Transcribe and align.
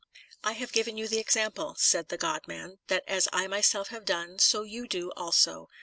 "I 0.43 0.53
have 0.53 0.71
given 0.71 0.97
you 0.97 1.07
the 1.07 1.19
example," 1.19 1.75
said 1.77 2.09
the 2.09 2.17
God 2.17 2.47
man," 2.47 2.79
that 2.87 3.03
as 3.07 3.27
I 3.31 3.45
myself 3.45 3.89
have 3.89 4.03
done, 4.03 4.39
so 4.39 4.63
you 4.63 4.87
do 4.87 5.11
also." 5.11 5.69